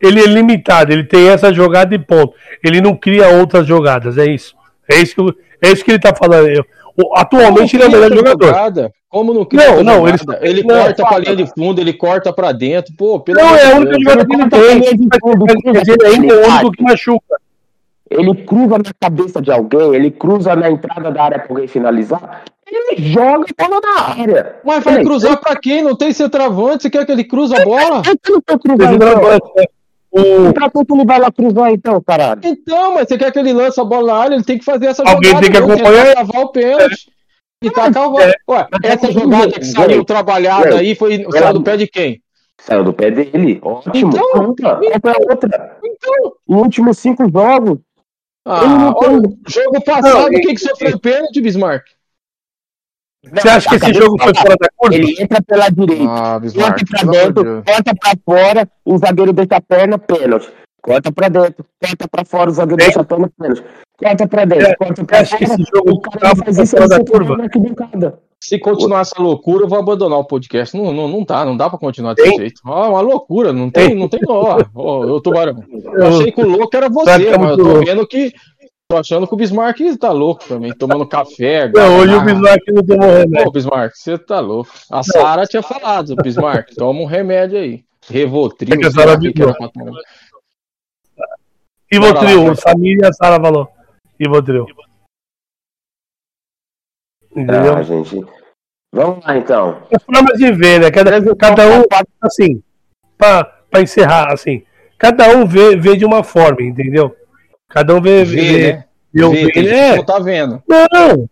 [0.00, 2.34] Ele é limitado, ele tem essa jogada e ponto.
[2.62, 4.54] Ele não cria outras jogadas, é isso.
[4.90, 6.48] É isso que, é isso que ele tá falando.
[6.48, 6.64] Eu,
[7.14, 8.46] atualmente ele é o melhor jogador.
[8.46, 8.92] Jogada.
[9.16, 11.94] Como não cria não, não, ele, ele não, corta não, pra linha de fundo, ele
[11.94, 12.92] corta pra dentro.
[12.98, 14.60] Pô, pelo não, é a única jogada que ele tem.
[14.60, 17.40] Ele ainda é o único que machuca.
[18.10, 22.44] Ele cruza na cabeça de alguém, ele cruza na entrada da área pra alguém finalizar.
[22.66, 24.56] Ele joga a bola na área.
[24.62, 25.82] Mas vai cruzar pra quem?
[25.82, 26.82] Não tem centroavante?
[26.82, 28.02] Você quer que ele cruze a bola?
[28.06, 29.00] Eu, não tô cruzando.
[30.10, 30.52] O...
[30.52, 32.42] Pra que ele vai lá cruzar então, caralho?
[32.44, 34.88] Então, mas você quer que ele lance a bola na área, ele tem que fazer
[34.88, 35.46] essa Alguém jogada.
[35.46, 36.14] Alguém tem que acompanhar.
[36.16, 37.15] Cavar o pênalti.
[37.62, 37.66] É.
[37.66, 38.20] E tá cavando.
[38.20, 38.34] É.
[38.48, 42.22] Ué, essa jogada que saiu trabalhada aí foi saiu do pé de quem?
[42.60, 43.58] Saiu do pé dele.
[43.62, 44.10] Ótimo.
[44.10, 44.80] Então, outra.
[44.82, 45.78] Então, outra.
[45.84, 46.32] Então.
[46.46, 47.78] Os últimos cinco jogos.
[48.48, 49.38] Ah, tem...
[49.48, 51.84] jogo passado, o que, que sofreu pênalti, Bismarck?
[53.32, 54.94] Você acha que esse jogo foi fora da curva?
[54.94, 59.60] Ele entra pela direita, ah, corta pra dentro, corta pra fora, o zagueiro deixa a
[59.60, 60.48] perna, pênalti.
[60.86, 62.84] Corta pra dentro, corta pra fora, o zagueiro é.
[62.86, 63.64] deixa a perna, pênalti.
[63.98, 64.76] Corta pra dentro, é.
[64.76, 65.44] corta pra fora.
[65.44, 67.36] Esse jogo o cara faz isso da curva.
[68.40, 70.76] Se continuar essa loucura, eu vou abandonar o podcast.
[70.76, 72.38] Não, não, não dá, não dá pra continuar desse tem?
[72.38, 72.60] jeito.
[72.64, 75.60] Ah, uma loucura, não tem, não tem ó, ó, eu tubarão.
[75.92, 78.32] Eu achei que o louco era você, mas eu tô vendo que
[78.88, 81.68] Tô achando que o Bismarck tá louco também, tomando café.
[81.74, 83.48] Não, hoje o Bismarck não tomou remédio.
[83.48, 84.70] Ô, Bismarck, você tá louco.
[84.88, 87.82] A Sara tinha falado, Bismarck, toma um remédio aí.
[88.08, 88.74] Revotril.
[88.74, 89.18] É que a Sara
[91.90, 93.68] Rivotril, o Samir e a Sara falou.
[94.18, 94.66] Rivotril.
[97.30, 97.76] Entendeu?
[97.76, 98.24] Ah, gente.
[98.92, 99.82] Vamos lá então.
[99.90, 100.90] É forma de ver, né?
[100.90, 101.84] Cada, cada um,
[102.22, 102.62] assim,
[103.18, 104.62] pra, pra encerrar, assim,
[104.98, 107.14] cada um vê, vê de uma forma, entendeu?
[107.68, 108.24] Cada um vê.
[108.24, 108.84] vê, vê, né?
[109.12, 110.02] vê, vê é.
[110.02, 110.62] tá vendo.
[110.66, 111.28] Não,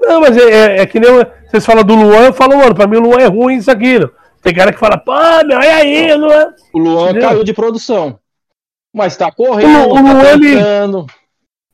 [0.00, 1.10] não, mas é, é, é, que nem
[1.48, 4.12] vocês falam do Luan, eu falo, mano, pra mim o Luan é ruim isso aquilo.
[4.42, 5.12] Tem cara que fala, pô,
[5.46, 6.54] meu, olha aí, Luan.
[6.72, 7.28] O Luan Entendeu?
[7.28, 8.18] caiu de produção.
[8.92, 10.56] Mas tá correndo, o, o tá Luan, ele,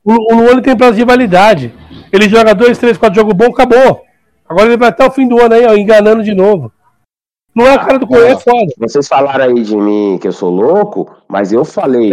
[0.03, 1.73] o, o Luan tem prazo de validade.
[2.13, 4.03] Ele joga dois, três, quatro jogos bons, acabou.
[4.47, 6.71] Agora ele vai até o fim do ano aí, ó, enganando de novo.
[7.53, 8.71] Não é a cara do Corinthians, é foda.
[8.77, 12.11] Vocês falaram aí de mim que eu sou louco, mas eu falei.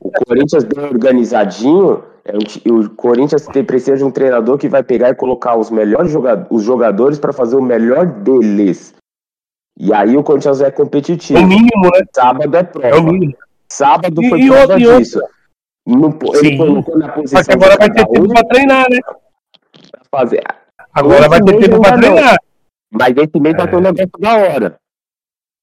[0.00, 2.04] o Corinthians bem organizadinho.
[2.24, 2.36] É
[2.70, 6.62] o Corinthians precisa de um treinador que vai pegar e colocar os melhores jogadores, os
[6.62, 8.94] jogadores para fazer o melhor deles.
[9.80, 11.40] E aí o Corinthians é competitivo.
[11.40, 12.02] É o mínimo, né?
[12.14, 12.88] Sábado é prova.
[12.88, 13.34] É o mínimo.
[13.72, 15.20] Sábado foi e, prova e disso.
[15.86, 17.38] No, ele colocou na posição.
[17.38, 18.98] Mas agora vai ter tempo para treinar, né?
[20.10, 20.44] Fazer.
[20.92, 22.36] Agora vai ter tempo para treinar.
[22.90, 23.82] Mas esse mês vai ter um é.
[23.82, 24.78] negócio da hora.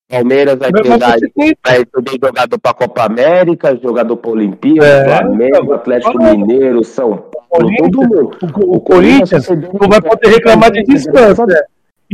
[0.10, 5.06] Palmeiras vai ter vai ter jogador para a Copa América, jogador para a Olimpíada, é,
[5.06, 8.32] Flamengo, Atlético Mineiro, São Paulo, todo mundo.
[8.42, 11.46] O, o Corinthians não vai poder reclamar de descanso.
[11.46, 11.62] Né?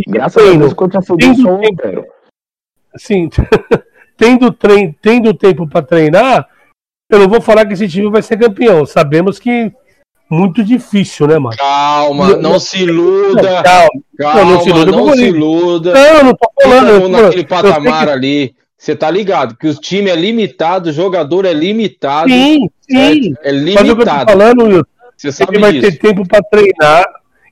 [0.10, 2.06] Graças a Deus, quando tendo tempo,
[2.98, 3.30] sim,
[4.18, 6.48] tendo, trein, tendo tempo para treinar,
[7.10, 8.86] eu não vou falar que esse time vai ser campeão.
[8.86, 9.72] Sabemos que
[10.30, 11.56] muito difícil, né, mano?
[11.58, 13.62] Calma, não, não se iluda.
[13.64, 14.92] Calma, calma não, não se iluda.
[14.92, 15.94] Não se iluda.
[15.94, 16.90] Não, não tô falando.
[16.90, 18.12] Eu, naquele patamar que...
[18.12, 18.56] ali.
[18.78, 19.56] Você tá ligado?
[19.56, 22.30] Que o time é limitado, o jogador é limitado.
[22.30, 23.34] Sim, sim.
[23.42, 23.88] É, é limitado.
[23.88, 25.92] Mas eu tô falando, Will, você sabe ele vai disso.
[25.92, 27.06] ter tempo para treinar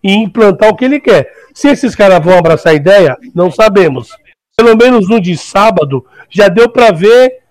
[0.04, 1.32] e implantar o que ele quer.
[1.54, 4.10] Se esses caras vão abraçar a ideia, não sabemos.
[4.56, 7.42] Pelo menos no de sábado já deu para ver,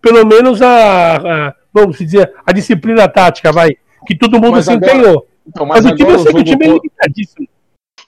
[0.00, 3.76] pelo menos a, a, vamos dizer, a disciplina tática, vai
[4.06, 5.26] que todo mundo mas se agora, empenhou.
[5.46, 7.48] Então, mas, mas o time eu sei que o time é limitadíssimo.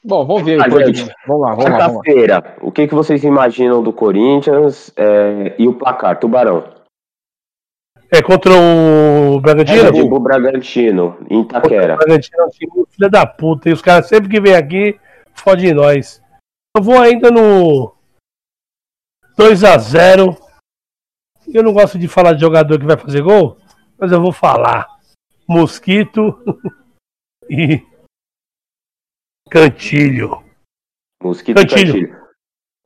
[0.05, 0.61] Bom, vamos ver.
[0.61, 1.79] Ah, gente, vamos lá, vamos lá.
[1.79, 6.19] Quarta-feira, o que, que vocês imaginam do Corinthians é, e o placar?
[6.19, 6.65] Tubarão.
[8.11, 9.87] É contra o Bragantino?
[9.87, 11.95] É, o Bragantino, em Itaquera.
[11.95, 13.71] O Bragantino é um time filho da puta.
[13.71, 14.99] E os caras sempre que vêm aqui,
[15.35, 16.21] fodem nós.
[16.77, 17.92] Eu vou ainda no
[19.37, 20.37] 2x0.
[21.53, 23.59] Eu não gosto de falar de jogador que vai fazer gol,
[23.99, 24.87] mas eu vou falar.
[25.49, 26.39] Mosquito
[27.51, 27.85] e
[29.51, 30.43] Cantilho.
[31.23, 31.81] Mosquito Cantilho.
[31.81, 32.23] e Cantilho.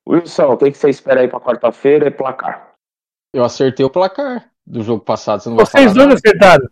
[0.08, 2.72] Wilson, o que, você espera aí pra quarta-feira e placar?
[3.34, 5.42] Eu acertei o placar do jogo passado.
[5.42, 6.68] Você não Vocês dois acertaram.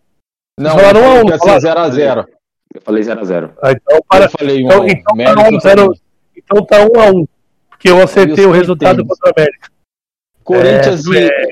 [0.59, 1.25] Não, falaram um a um.
[1.25, 2.29] 0x0.
[2.75, 3.57] Eu falei 0x0.
[3.63, 4.25] Ah, então, para...
[4.25, 5.95] eu falei 1 então, então, tá um,
[6.37, 7.29] então tá 1 um a 1 um,
[7.85, 9.71] Porque eu acertei o resultado contra o América.
[10.43, 11.27] Corinthians é, e.
[11.27, 11.49] É...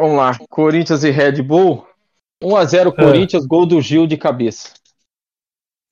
[0.00, 0.38] Vamos lá.
[0.48, 1.86] Corinthians e Red Bull.
[2.42, 3.04] 1x0 é.
[3.04, 3.46] Corinthians, é.
[3.46, 4.72] gol do Gil de cabeça.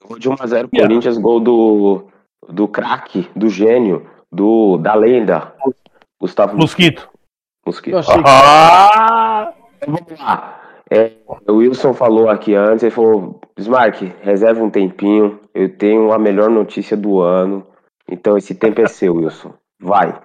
[0.02, 0.68] Gol de 1x0 yeah.
[0.80, 2.06] Corinthians, gol do,
[2.48, 5.52] do craque, do gênio, do, da lenda.
[6.18, 7.06] Gustavo Mosquito.
[7.66, 7.98] Mosquito.
[8.26, 9.52] Ah!
[9.76, 10.60] Então, vamos lá.
[10.90, 11.12] É,
[11.46, 16.48] o Wilson falou aqui antes, ele falou, Smark, reserva um tempinho, eu tenho a melhor
[16.48, 17.66] notícia do ano,
[18.08, 19.52] então esse tempo é seu, Wilson.
[19.80, 20.18] Vai.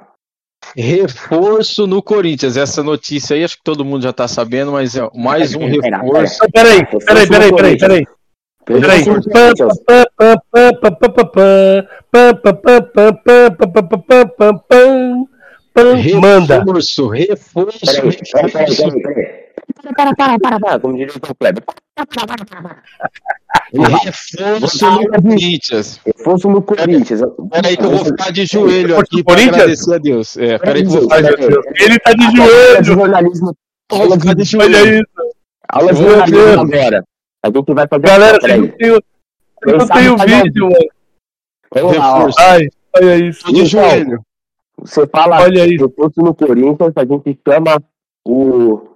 [0.75, 2.57] Reforço no Corinthians.
[2.57, 6.39] Essa notícia aí, acho que todo mundo já tá sabendo, mas é mais um reforço.
[6.51, 8.07] Peraí, peraí, peraí, peraí, peraí.
[8.65, 9.03] Peraí.
[16.13, 16.59] Manda.
[16.59, 17.79] Reforço, reforço.
[17.85, 19.48] Peraí, peraí, peraí.
[19.81, 21.63] Para, para, para, para, como diria o Kleber.
[23.73, 25.99] Reforço no Corinthians.
[26.05, 27.21] Reforço no Corinthians.
[27.51, 29.53] Peraí que eu vou ficar de joelho aqui Corinthians?
[29.55, 30.37] agradecer a Deus.
[30.37, 31.65] É, peraí que eu vou ficar, meu Deus.
[31.79, 32.83] Ele tá de Aula de joelho.
[32.83, 33.55] jornalismo.
[33.91, 34.95] ficar de Olha joelho.
[34.95, 35.35] isso.
[35.69, 37.03] Aula de jornalismo agora.
[37.43, 38.01] A gente vai fazer.
[38.07, 38.59] Galera, peraí.
[38.61, 39.03] não tem o-
[39.63, 40.89] vocês não tem o vídeo, mano.
[41.73, 42.17] Vamos lá, ó.
[42.17, 42.39] Reforço.
[42.41, 43.43] Ai, olha isso.
[43.45, 44.21] Tô de Então, joelho.
[44.81, 45.85] Você fala Olha isso.
[45.87, 47.81] reforço no Corinthians, a gente chama
[48.25, 48.88] o,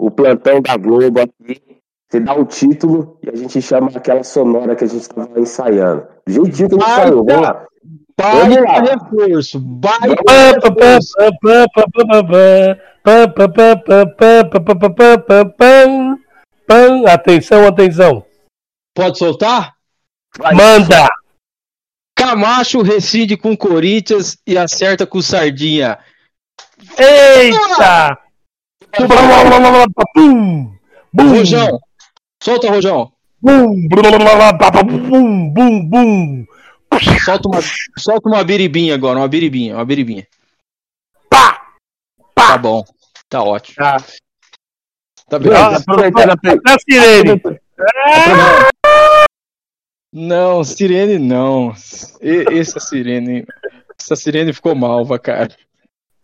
[0.00, 1.60] o plantão da Globo aqui.
[2.08, 6.08] Você dá o título e a gente chama aquela sonora que a gente estava ensaiando.
[6.26, 7.66] Do jeitinho que a gente saiu, vamos lá.
[8.16, 8.80] Baita lá.
[8.80, 9.60] reforço.
[9.60, 11.14] Baita reforço.
[17.06, 18.24] Atenção, atenção.
[18.94, 19.74] Pode soltar?
[20.36, 21.08] Vai, Manda!
[22.16, 25.98] Camacho recide com Corinthians e acerta com Sardinha.
[26.98, 28.18] Eita!
[30.14, 30.72] Bum!
[31.12, 31.28] Bum!
[31.30, 31.78] Rojão.
[32.42, 33.12] Solta, Rojão.
[33.40, 33.88] Bum!
[33.88, 35.50] Bum!
[35.52, 35.88] Bum!
[35.88, 36.46] Bum!
[37.24, 37.60] Solta uma,
[37.98, 40.26] solta uma biribinha agora, uma biribinha, uma biribinha.
[41.28, 41.74] Pá!
[42.34, 42.84] Tá bom.
[43.28, 43.76] Tá ótimo.
[43.76, 43.96] Tá.
[45.28, 45.52] Tá bem.
[45.52, 46.32] Ah, Aproveitando
[46.66, 47.40] a sirene.
[50.12, 51.72] Não, sirene não.
[52.20, 53.46] E- essa sirene.
[53.98, 55.54] Essa sirene ficou malva, cara.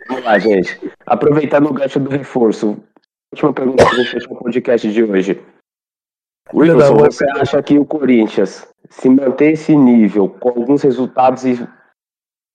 [0.08, 0.80] Vamos lá, gente.
[1.06, 2.76] Aproveitando o gancho do reforço.
[3.32, 5.42] Última pergunta pra gente fechar o podcast de hoje.
[6.54, 11.66] Wilson, você acha que o Corinthians, se manter esse nível, com alguns resultados, e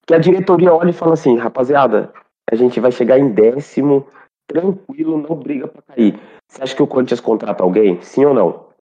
[0.07, 2.11] que a diretoria olha e fala assim, rapaziada,
[2.49, 4.07] a gente vai chegar em décimo,
[4.47, 6.19] tranquilo, não briga pra cair.
[6.47, 8.01] Você acha que o Corinthians contrata alguém?
[8.01, 8.71] Sim ou não?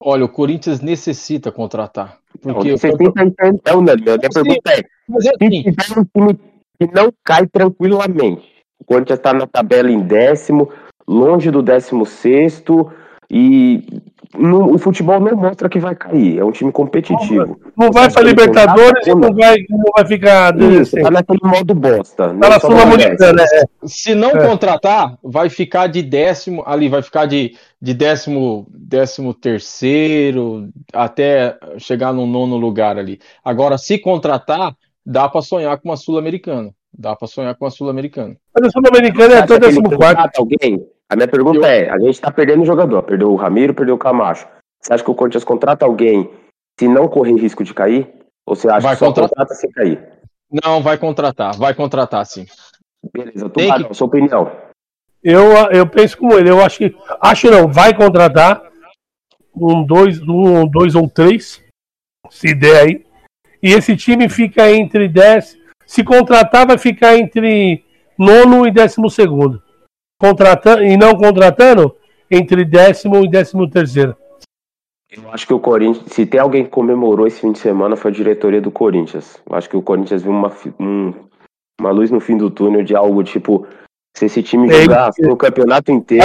[0.00, 2.18] Olha, o Corinthians necessita contratar.
[2.42, 6.00] Porque não, você tenta entender, não, Nani, a minha pergunta é, é se assim, tiver
[6.00, 8.42] um time que não cai tranquilamente,
[8.80, 10.68] o Corinthians está na tabela em décimo,
[11.06, 12.90] longe do décimo sexto,
[13.30, 13.82] e
[14.36, 17.58] no- o futebol não mostra que vai cair, é um time competitivo.
[17.76, 20.56] Não vai pra Libertadores e não vai, não vai ficar.
[20.60, 22.32] Isso, Assim, tá naquele modo bosta.
[22.32, 23.62] não tá na Sul-Americana, né?
[23.86, 24.46] se não É.
[24.46, 32.12] contratar, vai ficar de décimo, ali vai ficar de, de décimo, décimo terceiro até chegar
[32.12, 33.18] no nono lugar ali.
[33.44, 36.70] Agora, se contratar, dá pra sonhar com uma Sul-Americana.
[36.96, 38.36] Dá pra sonhar com uma Sul-Americana.
[38.54, 39.96] Mas a Sul-Americana é até que ele 14.
[39.96, 40.86] contrata alguém?
[41.08, 43.98] A minha pergunta Eu- é, a gente tá perdendo jogador, perdeu o Ramiro, perdeu o
[43.98, 44.46] Camacho.
[44.80, 46.30] Você acha que o Corinthians contrata alguém
[46.78, 48.08] se não correr risco de cair?
[48.46, 49.28] Ou você acha Vai que só contratar.
[49.30, 50.08] contrata se cair?
[50.64, 52.46] Não, vai contratar, vai contratar sim.
[53.12, 54.52] Beleza, Tem Tubarão, que- sua opinião.
[55.22, 56.50] Eu, eu penso como ele.
[56.50, 56.94] Eu acho que.
[57.20, 58.62] Acho não, vai contratar
[59.56, 61.62] um, dois, um, dois ou três,
[62.30, 63.03] se der aí.
[63.64, 65.56] E esse time fica entre 10.
[65.86, 67.82] Se contratar, vai ficar entre
[68.18, 69.62] nono e décimo segundo.
[70.20, 71.96] Contratando, e não contratando,
[72.30, 74.14] entre décimo e décimo terceiro.
[75.10, 78.10] Eu acho que o Corinthians, se tem alguém que comemorou esse fim de semana, foi
[78.10, 79.40] a diretoria do Corinthians.
[79.48, 81.14] Eu acho que o Corinthians viu uma, um-
[81.80, 83.66] uma luz no fim do túnel de algo tipo:
[84.14, 86.24] se esse time É, jogar no campeonato inteiro,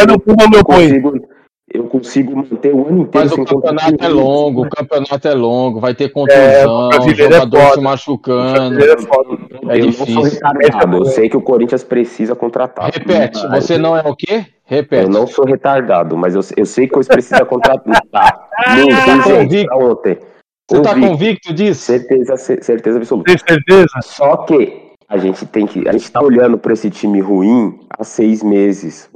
[0.58, 1.29] eu consigo,
[1.74, 5.80] eu consigo manter o ano inteiro Mas o campeonato é longo, o campeonato é longo,
[5.80, 7.74] vai ter É, contusão, é jogador foda.
[7.76, 8.80] se machucando.
[8.84, 9.38] É foda.
[9.70, 10.22] É eu não sou difícil.
[10.24, 12.92] retardado, eu sei que o Corinthians precisa contratar.
[12.92, 14.36] Repete, Mas você não é o quê?
[14.38, 15.10] Eu Repete.
[15.10, 18.00] não sou retardado, mas eu, eu sei que o Corinthians precisa contratar.
[18.60, 19.66] Tá gente, convicto?
[19.68, 20.18] pra ontem.
[20.70, 21.10] Você tá Convicto.
[21.12, 21.82] convicto disso?
[21.82, 23.32] Certeza, cer- certeza absoluta.
[23.32, 23.88] Tem certeza?
[24.04, 25.88] Só que a gente tem que.
[25.88, 29.10] A gente tá olhando para esse time ruim há seis meses.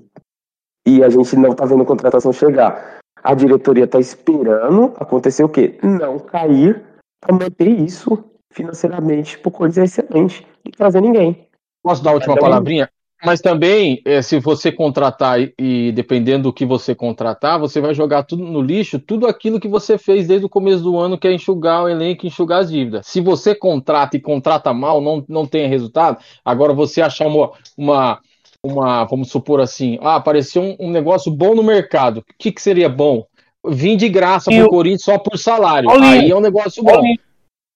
[0.85, 2.99] E a gente não tá vendo contratação chegar.
[3.23, 5.77] A diretoria tá esperando acontecer o quê?
[5.81, 6.83] Não cair
[7.21, 10.47] para manter isso financeiramente Corinthians é excelente.
[10.65, 11.47] E trazer ninguém.
[11.81, 12.89] Posso dar a última palavrinha?
[13.25, 17.93] Mas também, eh, se você contratar e, e dependendo do que você contratar, você vai
[17.93, 21.27] jogar tudo no lixo, tudo aquilo que você fez desde o começo do ano, que
[21.27, 23.07] é enxugar o elenco, enxugar as dívidas.
[23.07, 28.19] Se você contrata e contrata mal, não, não tem resultado, agora você achar uma, uma,
[28.65, 32.61] uma vamos supor assim, ah, apareceu um, um negócio bom no mercado, o que, que
[32.61, 33.25] seria bom?
[33.65, 35.89] Vim de graça E pro o- Corinthians só por salário.
[35.89, 36.91] Paulinho, Aí é um negócio bom.
[36.91, 37.19] Paulinho,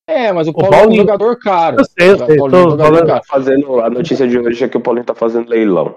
[0.10, 1.78] É, mas o Paulo é um Paulinho- jogador caro.
[1.80, 3.22] Eu sei, eu sei, Paulinho é um tô falando- caro.
[3.28, 5.96] Fazendo, a notícia de hoje é que o Paulinho tá fazendo leilão.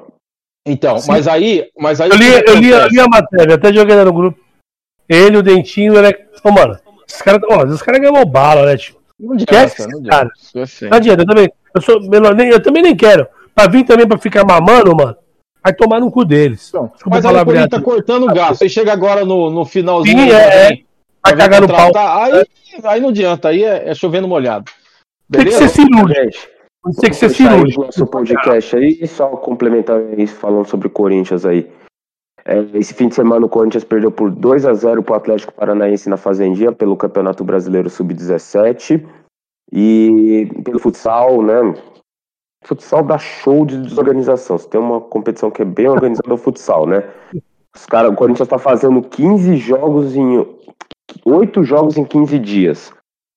[0.66, 2.10] Então, mas aí, mas aí.
[2.10, 4.38] Eu li, o eu, li, eu li a matéria, até joguei no grupo.
[5.08, 6.26] Ele, o Dentinho, ele é.
[6.44, 8.94] Ô, mano, esses caras ó, os caras ganham bala, né, tio?
[9.18, 10.30] Não adianta, não cara.
[10.54, 10.84] adianta.
[10.84, 10.88] É.
[10.88, 11.52] Não adianta, eu também.
[11.74, 13.26] Eu, sou, menor, nem, eu também nem quero.
[13.54, 15.16] Pra vir também pra ficar mamando, mano,
[15.62, 16.68] vai tomar no cu deles.
[16.68, 17.44] Então, Desculpa mas a aí o.
[17.44, 18.62] Corinthians tá cortando o gasto.
[18.62, 20.18] Aí chega agora no, no finalzinho.
[20.18, 20.86] Sim, é, vem-
[21.22, 21.90] Vai cagar no pau.
[21.94, 22.44] Aí,
[22.84, 24.70] aí não adianta, aí é, é chovendo molhado.
[25.30, 25.68] Tem que Beleza?
[25.68, 26.46] ser cirúrgico.
[26.98, 27.84] Tem que ser cirúrgico.
[27.84, 31.70] nosso podcast aí, só complementar aí, falando sobre o Corinthians aí.
[32.42, 35.52] É, esse fim de semana o Corinthians perdeu por 2 a 0 para o Atlético
[35.52, 39.04] Paranaense na Fazendinha pelo Campeonato Brasileiro Sub-17
[39.70, 41.74] e pelo futsal, né?
[42.64, 44.58] Futsal dá show de desorganização.
[44.58, 47.04] Se tem uma competição que é bem organizada, é o futsal, né?
[47.74, 50.46] Os cara, o Corinthians está fazendo 15 jogos em
[51.24, 52.92] 8 jogos em 15 dias.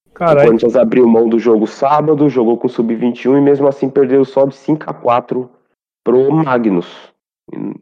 [0.10, 0.48] O Caralho.
[0.48, 4.46] Corinthians abriu mão do jogo sábado, jogou com o Sub-21 e mesmo assim perdeu só
[4.46, 5.50] de 5 a 4
[6.04, 7.12] pro Magnus,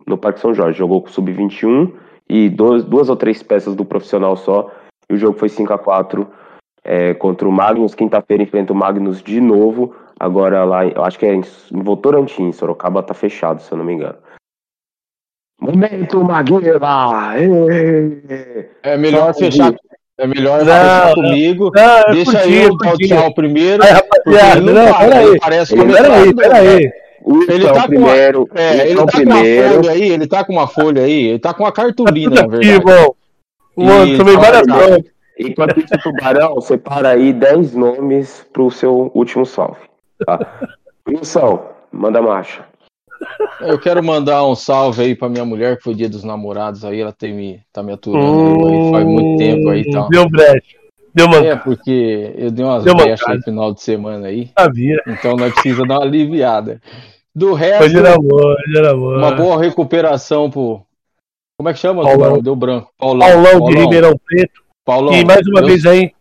[0.07, 0.77] no Parque São Jorge.
[0.77, 1.91] Jogou com o Sub-21
[2.29, 4.71] e duas, duas ou três peças do profissional só.
[5.09, 6.27] E o jogo foi 5 a 4
[6.83, 7.95] é, contra o Magnus.
[7.95, 9.93] Quinta-feira enfrenta o Magnus de novo.
[10.25, 11.41] Agora lá, eu acho que é em,
[11.73, 14.19] em Votorantim, Sorocaba tá fechado, se eu não me engano.
[15.59, 16.79] Momento Magueira!
[18.83, 19.73] É melhor fechar.
[20.19, 21.71] É melhor Não, fechar comigo.
[21.73, 23.83] Não, Deixa curtinho, eu dar o tchau primeiro.
[23.83, 25.25] Aí, rapaziada, ele não, peraí.
[25.25, 26.91] ele parece Ele- Peraí, peraí.
[27.49, 28.47] Ele tá primeiro.
[28.53, 29.73] É, ele é o tá com uma primeiro.
[29.73, 32.49] folha aí, ele tá com uma folha aí, ele tá com uma cartolina, na aqui,
[32.49, 32.69] verdade.
[32.69, 33.15] irmão.
[33.75, 35.03] Mano, tomei várias mãos.
[35.39, 39.90] Enquanto isso, Tubarão, separa aí 10 nomes pro seu último salve.
[40.25, 40.39] Tá?
[41.91, 42.65] Manda marcha.
[43.59, 47.01] Eu quero mandar um salve aí pra minha mulher, que foi dia dos namorados aí,
[47.01, 50.09] ela tem me, tá me aturando aí faz muito tempo aí tal.
[50.09, 50.77] Deu brecha.
[51.13, 51.57] Deu É, mancada.
[51.63, 54.97] porque eu dei umas Deu brechas aí final de semana aí, Sabia.
[55.05, 56.81] então nós precisamos dar uma aliviada.
[57.35, 60.81] Do resto, uma boa recuperação pro.
[61.57, 62.03] Como é que chama?
[62.03, 62.41] Paulão.
[62.41, 62.91] Deu branco.
[62.97, 63.27] Paulão.
[63.27, 64.61] Paulão de Ribeirão Preto.
[64.85, 65.13] Paulão.
[65.13, 66.11] E mais uma Deus- vez aí,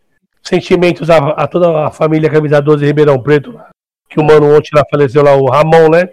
[0.43, 3.57] sentimentos a, a toda a família Camisa 12 Ribeirão Preto.
[4.11, 6.09] Que o mano ontem lá faleceu lá, o Ramon, né?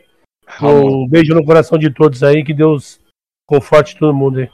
[0.47, 1.03] Ramon.
[1.05, 3.01] Um beijo no coração de todos aí, que Deus
[3.45, 4.49] conforte todo mundo aí.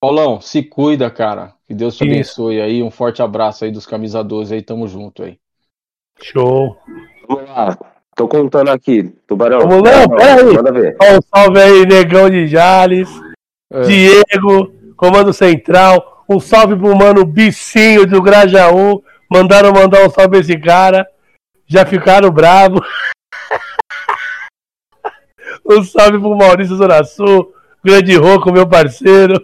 [0.00, 1.52] Paulão, se cuida, cara.
[1.66, 2.12] Que Deus te Isso.
[2.42, 2.82] abençoe aí.
[2.82, 4.62] Um forte abraço aí dos camisa 12 aí.
[4.62, 5.36] Tamo junto aí.
[6.22, 6.76] Show.
[7.28, 7.78] Vamos lá.
[8.16, 9.04] Tô contando aqui.
[9.26, 9.60] Tubarão.
[9.68, 10.54] Vamos lá, Não, pera aí.
[10.54, 10.96] Manda ver.
[11.02, 13.08] Um salve aí, Negão de Jales,
[13.70, 13.82] É.
[13.82, 16.24] Diego, Comando Central.
[16.28, 19.02] Um salve pro mano Bicinho do Grajaú.
[19.30, 21.06] Mandaram mandar um salve esse cara.
[21.68, 22.80] Já ficaram bravos.
[25.64, 27.54] um salve pro Maurício Zona Sul.
[27.84, 29.34] Grande Roco, meu parceiro.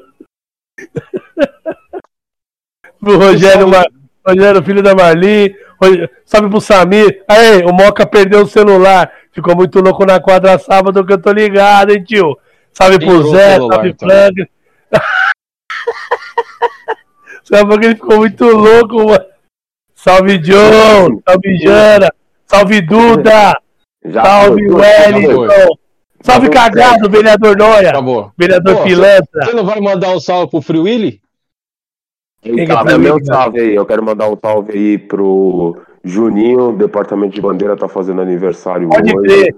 [2.99, 3.85] pro Rogério, Mar...
[4.27, 5.55] Rogério, filho da Marli.
[6.25, 7.23] Salve pro Samir.
[7.29, 9.13] Aí, o Moca perdeu o celular.
[9.31, 12.39] Ficou muito louco na quadra sábado que eu tô ligado, hein, tio?
[12.73, 14.09] Salve pro Zé, celular, salve então.
[14.09, 14.51] Frank.
[17.45, 19.34] Sabe porque ele ficou muito louco, mano.
[20.05, 22.13] Salve John, salve Jana,
[22.47, 23.59] salve Duda,
[24.05, 25.79] Já salve foi, Wellington,
[26.21, 26.51] salve Acabou.
[26.51, 28.31] cagado, vereador Noia, Acabou.
[28.37, 29.45] vereador Pô, Pilantra.
[29.47, 31.23] Você não vai mandar um salve pro Free Willy?
[32.45, 33.75] Então, é meu salve aí.
[33.75, 39.17] Eu quero mandar um salve aí pro Juninho, Departamento de Bandeira tá fazendo aniversário Pode
[39.17, 39.27] hoje.
[39.27, 39.57] crer.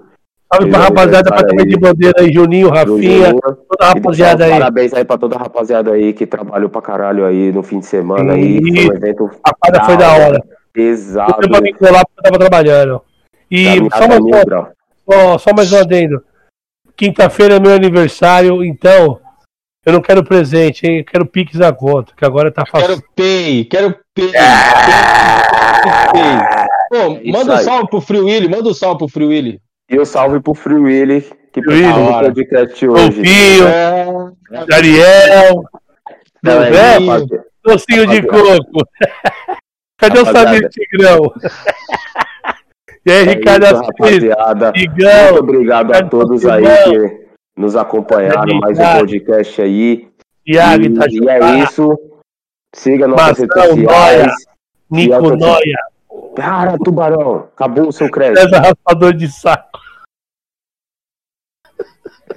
[0.51, 1.69] Salve pra rapaziada, departamento aí.
[1.69, 3.39] de bandeira aí, Juninho, Rafinha, Juninho.
[3.41, 4.51] toda a E deixar rapaziada aí.
[4.51, 7.85] Parabéns aí pra toda a rapaziada aí que trabalhou pra caralho aí no fim de
[7.85, 8.61] semana aí.
[8.61, 10.43] Foi um evento A parada foi da hora.
[10.75, 13.01] Não deu pra me colar porque eu tava trabalhando.
[13.51, 14.71] E caminhada só mais, uma, grau.
[15.09, 16.23] só, só mais um adendo.
[16.95, 19.19] Quinta-feira é meu aniversário, então
[19.85, 20.99] eu não quero presente, hein?
[20.99, 22.87] Eu quero Pix na conta, que agora tá fácil.
[22.87, 24.31] Quero pay, quero pay.
[24.31, 26.57] Quero pay.
[26.89, 29.61] Pô, isso manda um salve pro Free Willy, manda um salve pro Free Willy.
[29.89, 31.21] E o salve pro Free Willy,
[31.53, 33.03] que participou do podcast hoje.
[33.15, 35.63] Golfinho, É, Ariel,
[36.45, 37.45] é Zé, isso, rapaziada.
[37.63, 38.87] docinho de coco.
[39.97, 40.25] Cadê o.
[40.25, 41.19] Samir Tigrão?
[43.05, 44.65] E aí, É Ricardo isso, rapaziada.
[44.75, 50.07] Muito Igão, obrigado a todos aí que nos acompanharam mais um podcast aí.
[50.45, 51.97] Iago E, e Itajubá, é isso.
[52.75, 54.33] Siga nossas redes Marcelo sociais.
[54.91, 55.77] Nico Alta- Noia,
[56.37, 57.49] Para, tubarão.
[57.55, 58.41] Acabou o seu crédito.
[58.41, 59.79] César Raspador de Saco.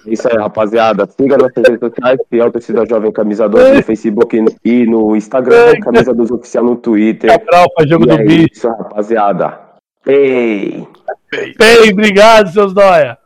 [0.07, 1.07] É Isso aí, rapaziada.
[1.07, 2.19] Siga nossas redes sociais.
[2.31, 5.79] Fiel Torcida Jovem Camisa 12 no Facebook e no Instagram.
[5.83, 7.31] Camisa 12 Oficial no Twitter.
[7.39, 8.49] Cabral pra jogo E do é bicho.
[8.53, 9.61] isso, rapaziada.
[10.07, 10.89] Ei!
[11.59, 13.19] Bem, obrigado, seus Noia.